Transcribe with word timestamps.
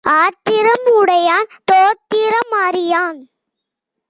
ஆத்திரம் 0.03 0.85
உடையான் 0.85 1.49
தோத்திரம் 1.71 2.53
அறியான். 2.61 3.19